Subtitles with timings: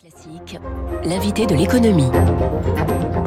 [0.00, 0.58] Classique,
[1.04, 2.08] l'invité de l'économie.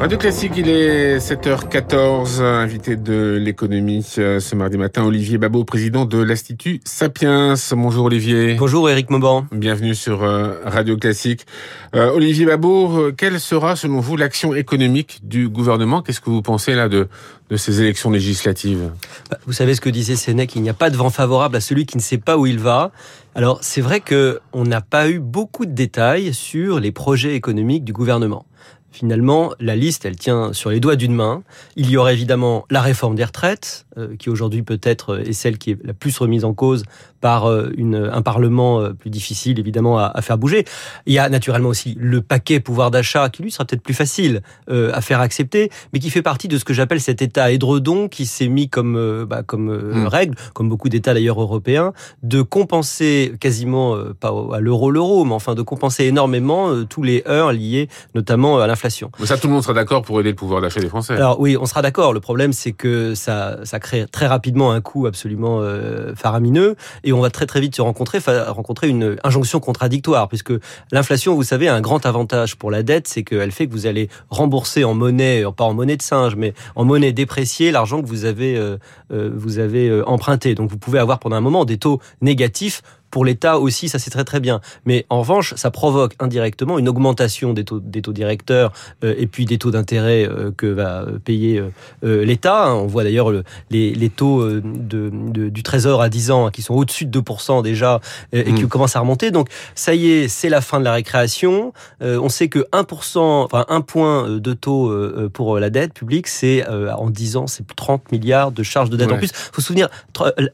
[0.00, 6.04] Radio Classique, il est 7h14, invité de l'économie euh, ce mardi matin, Olivier Babot, président
[6.04, 7.54] de l'Institut Sapiens.
[7.76, 8.54] Bonjour Olivier.
[8.54, 9.46] Bonjour Eric Mauban.
[9.52, 11.46] Bienvenue sur euh, Radio Classique.
[11.94, 16.02] Euh, Olivier Babot, quelle sera selon vous l'action économique du gouvernement?
[16.02, 17.06] Qu'est-ce que vous pensez là de,
[17.50, 18.90] de ces élections législatives?
[19.30, 21.60] Bah, Vous savez ce que disait Sénèque, il n'y a pas de vent favorable à
[21.60, 22.90] celui qui ne sait pas où il va.
[23.36, 27.84] Alors c'est vrai que on n'a pas eu beaucoup de détails sur les projets économiques
[27.84, 28.46] du gouvernement.
[28.92, 31.42] Finalement, la liste, elle tient sur les doigts d'une main.
[31.74, 35.72] Il y aurait évidemment la réforme des retraites, euh, qui aujourd'hui peut-être est celle qui
[35.72, 36.84] est la plus remise en cause
[37.24, 40.64] par euh, une, un Parlement euh, plus difficile, évidemment, à, à, faire bouger.
[41.06, 44.42] Il y a naturellement aussi le paquet pouvoir d'achat, qui lui sera peut-être plus facile
[44.68, 48.26] à faire accepter, mais qui fait partie de ce que j'appelle cet État édredon qui
[48.26, 50.06] s'est mis comme, bah, comme mmh.
[50.06, 51.92] règle, comme beaucoup d'États d'ailleurs européens,
[52.22, 57.52] de compenser quasiment, pas à l'euro l'euro, mais enfin de compenser énormément tous les heures
[57.52, 58.84] liés notamment à l'inflation
[59.18, 61.14] mais ça, tout le monde sera d'accord pour aider le pouvoir d'achat des Français.
[61.14, 62.12] Alors oui, on sera d'accord.
[62.12, 67.12] Le problème, c'est que ça, ça crée très rapidement un coût absolument euh, faramineux et
[67.14, 70.52] on va très très vite se rencontrer, rencontrer une injonction contradictoire puisque
[70.92, 73.86] l'inflation, vous savez, a un grand avantage pour la dette, c'est qu'elle fait que vous
[73.86, 78.06] allez rembourser en monnaie, pas en monnaie de singe, mais en monnaie dépréciée l'argent que
[78.06, 78.76] vous avez, euh,
[79.12, 80.54] euh, vous avez emprunté.
[80.54, 82.82] Donc vous pouvez avoir pendant un moment des taux négatifs
[83.14, 84.60] pour l'État aussi, ça c'est très très bien.
[84.86, 88.72] Mais en revanche, ça provoque indirectement une augmentation des taux, des taux directeurs
[89.04, 91.62] euh, et puis des taux d'intérêt euh, que va payer
[92.02, 92.74] euh, l'État.
[92.74, 93.30] On voit d'ailleurs
[93.70, 97.62] les, les, taux de, de, du Trésor à 10 ans qui sont au-dessus de 2%
[97.62, 98.00] déjà
[98.32, 98.66] et qui mmh.
[98.66, 99.30] commencent à remonter.
[99.30, 101.72] Donc ça y est, c'est la fin de la récréation.
[102.00, 104.92] on sait que 1%, enfin un point de taux
[105.32, 109.12] pour la dette publique, c'est en 10 ans, c'est 30 milliards de charges de dette.
[109.12, 109.88] En plus, faut se souvenir,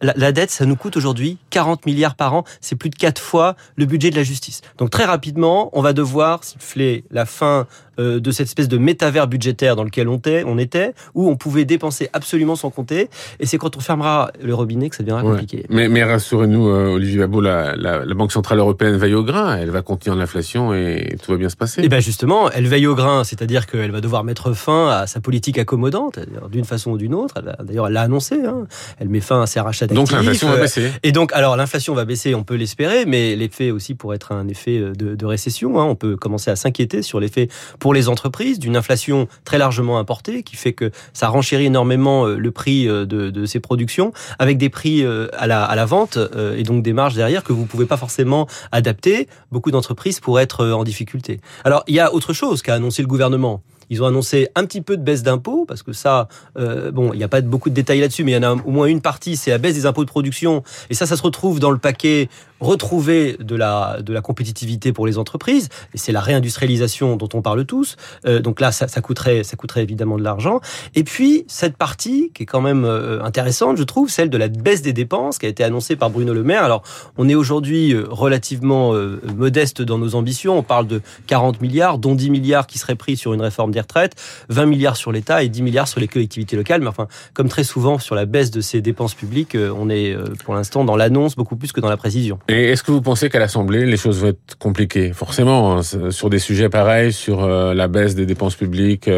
[0.03, 3.21] la, la dette, ça nous coûte aujourd'hui 40 milliards par an c'est plus de quatre
[3.21, 4.61] fois le budget de la justice.
[4.79, 7.67] Donc très rapidement, on va devoir siffler la fin
[8.01, 11.37] euh, de cette espèce de métavers budgétaire dans lequel on était, on était, où on
[11.37, 13.11] pouvait dépenser absolument sans compter.
[13.41, 15.67] Et c'est quand on fermera le robinet que ça deviendra compliqué.
[15.69, 19.57] Mais, mais rassurez-nous, euh, Olivier Babot, la, la, la, Banque Centrale Européenne veille au grain.
[19.57, 21.83] Elle va contenir l'inflation et tout va bien se passer.
[21.83, 25.07] Et eh bien justement, elle veille au grain, c'est-à-dire qu'elle va devoir mettre fin à
[25.07, 26.19] sa politique accommodante,
[26.51, 27.35] d'une façon ou d'une autre.
[27.63, 28.37] D'ailleurs, elle l'a annoncé.
[28.45, 28.67] Hein.
[28.99, 30.11] Elle met fin à ses rachats d'actifs.
[30.11, 30.91] Donc l'inflation va baisser.
[31.03, 34.49] Et donc, alors l'inflation va baisser, on peut l'espérer, mais l'effet aussi pourrait être un
[34.49, 35.79] effet de, de récession.
[35.79, 35.85] Hein.
[35.85, 40.43] On peut commencer à s'inquiéter sur l'effet pour les entreprises d'une inflation très largement importée
[40.43, 44.69] qui fait que ça renchérit énormément euh, le prix euh, de, ces productions avec des
[44.69, 46.19] prix euh, à la, à la vente
[46.57, 49.29] et donc des marges derrière que vous pouvez pas forcément adapter.
[49.51, 51.41] Beaucoup d'entreprises pourraient être en difficulté.
[51.65, 53.63] Alors il y a autre chose qu'a annoncé le gouvernement.
[53.91, 57.19] Ils ont annoncé un petit peu de baisse d'impôts, parce que ça, euh, bon, il
[57.19, 59.03] n'y a pas beaucoup de détails là-dessus, mais il y en a au moins une
[59.03, 60.63] partie, c'est la baisse des impôts de production.
[60.89, 62.29] Et ça, ça se retrouve dans le paquet
[62.61, 65.71] retrouvé de la, compétitivité pour les entreprises.
[65.95, 67.97] Et c'est la réindustrialisation dont on parle tous.
[68.27, 70.61] Euh, donc là, ça, coûterait, ça coûterait évidemment de l'argent.
[70.95, 74.49] Et puis, cette partie, qui est quand même euh, intéressante, je trouve, celle de la
[74.49, 76.63] baisse des dépenses, qui a été annoncée par Bruno Le Maire.
[76.63, 76.83] Alors,
[77.17, 78.93] on est aujourd'hui relativement
[79.35, 80.59] modeste dans nos ambitions.
[80.59, 83.80] On parle de 40 milliards, dont 10 milliards qui seraient pris sur une réforme des
[83.81, 84.15] retraites,
[84.49, 86.81] 20 milliards sur l'État et 10 milliards sur les collectivités locales.
[86.81, 90.13] Mais enfin, comme très souvent sur la baisse de ces dépenses publiques, euh, on est
[90.13, 92.39] euh, pour l'instant dans l'annonce beaucoup plus que dans la précision.
[92.49, 95.13] Et est-ce que vous pensez qu'à l'Assemblée, les choses vont être compliquées?
[95.13, 99.11] Forcément, hein, sur des sujets pareils, sur euh, la baisse des dépenses publiques, tout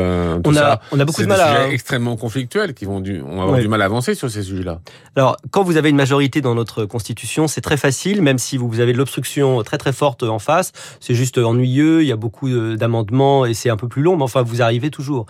[0.50, 1.56] on a, ça, on a beaucoup de mal des à...
[1.62, 3.62] sujets extrêmement conflictuels qui vont, du, on va avoir ouais.
[3.62, 4.80] du mal à avancer sur ces sujets-là.
[5.16, 8.80] Alors, quand vous avez une majorité dans notre Constitution, c'est très facile, même si vous
[8.80, 10.72] avez de l'obstruction très très forte en face.
[11.00, 14.22] C'est juste ennuyeux, il y a beaucoup d'amendements et c'est un peu plus long, mais
[14.22, 15.26] enfin, vous arrivez toujours.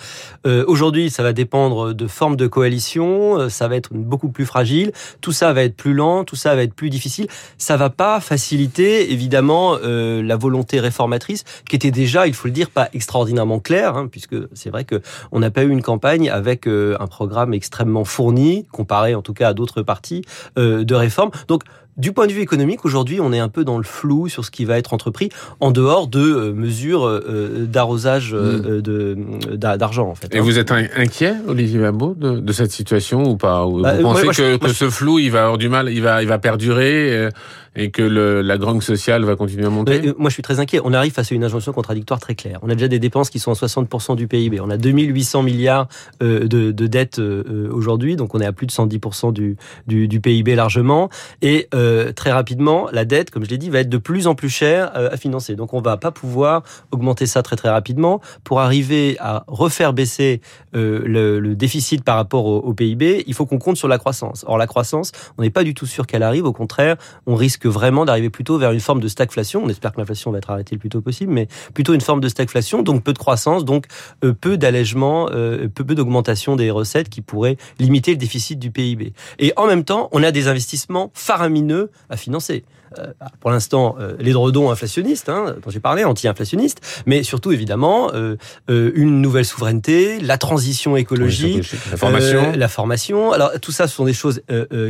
[0.46, 4.46] Euh, Aujourd'hui, ça va dépendre de formes de coalition, euh, ça va être beaucoup plus
[4.46, 7.28] fragile, tout ça va être plus lent, tout ça va être plus difficile.
[7.58, 12.52] Ça va pas faciliter, évidemment, euh, la volonté réformatrice, qui était déjà, il faut le
[12.52, 16.30] dire, pas extraordinairement claire, hein, puisque c'est vrai que on n'a pas eu une campagne
[16.30, 20.22] avec euh, un programme extrêmement fourni, comparé en tout cas à d'autres partis
[20.58, 21.30] euh, de réforme.
[21.48, 21.62] Donc,
[21.96, 24.50] du point de vue économique, aujourd'hui, on est un peu dans le flou sur ce
[24.50, 25.28] qui va être entrepris
[25.60, 29.56] en dehors de euh, mesures euh, d'arrosage euh, mmh.
[29.56, 30.08] d'argent.
[30.08, 30.42] En fait, Et hein.
[30.42, 33.66] vous êtes inquiet, Olivier Babot, de, de, cette situation ou pas?
[33.66, 34.74] Ou bah, Vous pensez moi, que, moi, que je...
[34.74, 37.28] ce flou, il va avoir du mal, il va, il va perdurer
[37.74, 40.60] et que le, la grogne sociale va continuer à monter Mais, Moi, je suis très
[40.60, 40.80] inquiet.
[40.84, 42.58] On arrive face à une injonction contradictoire très claire.
[42.62, 44.60] On a déjà des dépenses qui sont à 60% du PIB.
[44.60, 45.88] On a 2800 milliards
[46.22, 50.08] euh, de, de dettes euh, aujourd'hui, donc on est à plus de 110% du, du,
[50.08, 51.08] du, PIB largement.
[51.40, 54.34] Et euh, très rapidement, la dette, comme je l'ai dit, va être de plus en
[54.34, 55.56] plus chère euh, à financer.
[55.56, 60.40] Donc on va pas pouvoir augmenter ça très très rapidement pour arriver à refaire baisser
[60.74, 63.24] euh, le, le, déficit par rapport au, au PIB.
[63.26, 64.44] Il faut qu'on compte sur la croissance.
[64.46, 66.44] Or la croissance, on n'est pas du tout sûr qu'elle arrive.
[66.44, 66.96] Au contraire,
[67.26, 69.62] on risque risque vraiment d'arriver plutôt vers une forme de stagflation.
[69.64, 72.20] On espère que l'inflation va être arrêtée le plus tôt possible, mais plutôt une forme
[72.20, 73.86] de stagflation, donc peu de croissance, donc
[74.24, 78.70] euh, peu d'allègement, euh, peu, peu d'augmentation des recettes qui pourraient limiter le déficit du
[78.70, 79.12] PIB.
[79.38, 82.64] Et en même temps, on a des investissements faramineux à financer.
[82.98, 88.10] Euh, pour l'instant, euh, les dredons inflationnistes, hein, dont j'ai parlé, anti-inflationnistes, mais surtout évidemment
[88.14, 88.36] euh,
[88.68, 92.52] une nouvelle souveraineté, la transition écologique, la formation.
[92.52, 93.32] la formation.
[93.32, 94.42] Alors tout ça, ce sont des choses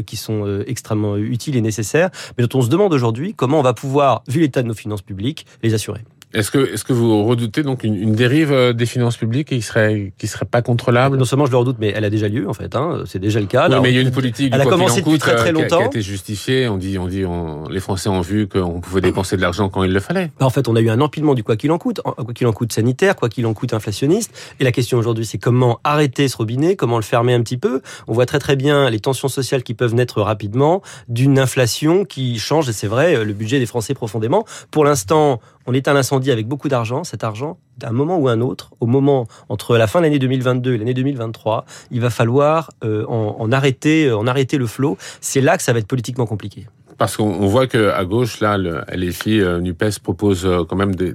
[0.06, 3.74] qui sont extrêmement utiles et nécessaires, mais dont on se demande aujourd'hui comment on va
[3.74, 6.00] pouvoir, vu l'état de nos finances publiques, les assurer.
[6.34, 9.60] Est-ce que, est-ce que vous redoutez donc une, une, dérive euh, des finances publiques qui
[9.60, 11.16] serait, qui serait pas contrôlable?
[11.16, 12.74] Non seulement je le redoute, mais elle a déjà lieu en fait.
[12.74, 13.68] Hein, c'est déjà le cas.
[13.68, 14.52] Oui, mais il y a une politique.
[14.54, 15.78] Elle a commencé depuis très très longtemps.
[15.78, 16.68] Qui a, été justifiée.
[16.68, 19.82] On dit, on dit, on, les Français ont vu qu'on pouvait dépenser de l'argent quand
[19.82, 20.30] il le fallait.
[20.40, 22.52] En fait, on a eu un empilement du quoi qu'il en coûte, quoi qu'il en
[22.52, 24.32] coûte sanitaire, quoi qu'il en coûte inflationniste.
[24.58, 27.82] Et la question aujourd'hui, c'est comment arrêter ce robinet, comment le fermer un petit peu?
[28.08, 32.38] On voit très très bien les tensions sociales qui peuvent naître rapidement d'une inflation qui
[32.38, 32.68] change.
[32.70, 34.44] Et c'est vrai, le budget des Français profondément.
[34.70, 37.04] Pour l'instant, on éteint l'incendie avec beaucoup d'argent.
[37.04, 40.74] Cet argent, d'un moment ou un autre, au moment entre la fin de l'année 2022
[40.74, 44.96] et l'année 2023, il va falloir euh, en, arrêter, euh, en arrêter le flot.
[45.20, 46.66] C'est là que ça va être politiquement compliqué.
[46.98, 51.12] Parce qu'on voit que à gauche, là, le LFI, euh, Nupes propose quand même de,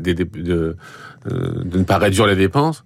[1.26, 2.84] ne pas réduire les dépenses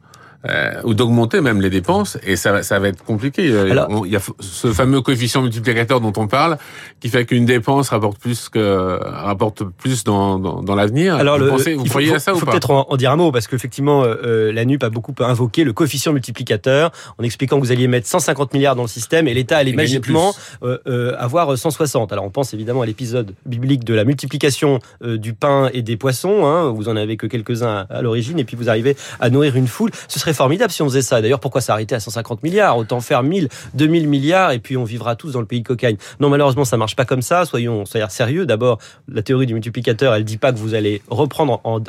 [0.50, 3.50] euh, ou d'augmenter même les dépenses, et ça, ça va être compliqué.
[3.50, 6.58] Euh, Alors, il y a ce fameux coefficient multiplicateur dont on parle,
[7.00, 11.16] qui fait qu'une dépense rapporte plus que rapporte plus dans, dans, dans l'avenir.
[11.16, 13.16] Alors, vous, pensez, vous croyez faut, à ça ou pas faut peut-être en, dire un
[13.16, 17.60] mot, parce qu'effectivement, euh, euh, la NUP a beaucoup invoqué le coefficient multiplicateur en expliquant
[17.60, 20.34] que vous alliez mettre 150 milliards dans le système et l'État allait magiquement
[20.64, 22.12] euh, avoir 160.
[22.12, 26.46] Alors, on pense évidemment à l'épisode biblique de la multiplication du pain et des poissons.
[26.46, 29.56] Hein, vous en avez que quelques-uns à, à l'origine, et puis vous arrivez à nourrir
[29.56, 29.92] une foule.
[30.08, 31.22] Ce serait formidable si on faisait ça.
[31.22, 32.78] D'ailleurs, pourquoi s'arrêter à 150 milliards?
[32.78, 35.98] Autant faire 1000, 2000 milliards et puis on vivra tous dans le pays cocagne.
[36.19, 37.45] Non, malheureusement, ça marche pas comme ça.
[37.45, 38.45] Soyons, soyons sérieux.
[38.45, 41.81] D'abord, la théorie du multiplicateur, elle dit pas que vous allez reprendre en,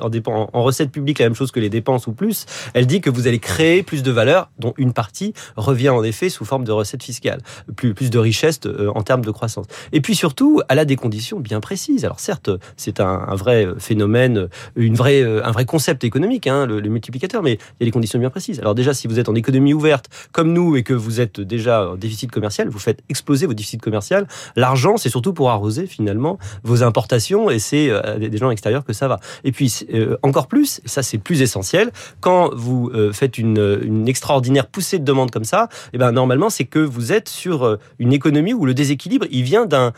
[0.63, 2.47] recettes publiques la même chose que les dépenses ou plus.
[2.75, 6.29] Elle dit que vous allez créer plus de valeur, dont une partie revient en effet
[6.29, 7.41] sous forme de recettes fiscales,
[7.77, 9.67] plus, plus de richesse euh, en termes de croissance.
[9.93, 12.05] Et puis surtout, elle a des conditions bien précises.
[12.05, 16.89] Alors certes, c'est un, vrai phénomène, une vraie, un vrai concept économique, hein, le, le
[16.89, 18.32] multiplicateur, mais il y a des conditions bien.
[18.61, 21.91] Alors déjà, si vous êtes en économie ouverte comme nous et que vous êtes déjà
[21.91, 24.03] en déficit commercial, vous faites exploser vos déficits commerciaux.
[24.57, 28.93] L'argent, c'est surtout pour arroser finalement vos importations et c'est euh, des gens extérieurs que
[28.93, 29.19] ça va.
[29.45, 31.91] Et puis euh, encore plus, ça c'est plus essentiel,
[32.21, 36.13] quand vous euh, faites une, une, extraordinaire poussée de demande comme ça, et eh ben
[36.13, 39.93] normalement c'est que vous êtes sur une économie où le déséquilibre il vient d'un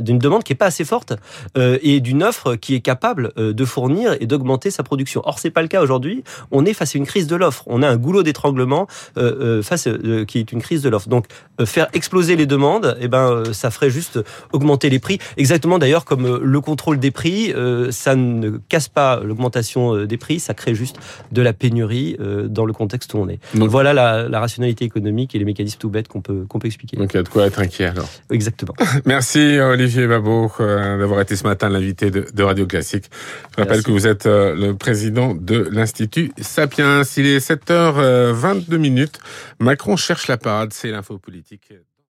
[0.00, 1.14] d'une demande qui est pas assez forte
[1.56, 5.22] et d'une offre qui est capable de fournir et d'augmenter sa production.
[5.24, 6.24] Or c'est pas le cas aujourd'hui.
[6.50, 8.86] On est face à une crise de l'offre on a un goulot d'étranglement
[9.16, 11.08] euh, euh, face euh, qui est une crise de l'offre.
[11.08, 11.26] Donc
[11.64, 14.18] faire exploser les demandes, eh ben ça ferait juste
[14.52, 15.18] augmenter les prix.
[15.36, 17.54] Exactement d'ailleurs comme le contrôle des prix,
[17.90, 20.96] ça ne casse pas l'augmentation des prix, ça crée juste
[21.30, 22.16] de la pénurie
[22.48, 23.38] dans le contexte où on est.
[23.54, 26.66] Donc voilà la, la rationalité économique et les mécanismes tout bêtes qu'on peut qu'on peut
[26.66, 26.96] expliquer.
[26.96, 28.08] Donc il y a de quoi être inquiet alors.
[28.30, 28.74] Exactement.
[29.04, 33.04] Merci Olivier Babot d'avoir été ce matin l'invité de, de, Radio Classique.
[33.52, 33.84] Je rappelle Merci.
[33.84, 37.02] que vous êtes le président de l'Institut Sapiens.
[37.16, 39.18] Il est 7 7h22 minutes.
[39.58, 41.72] Macron cherche la parade, c'est l'info politique.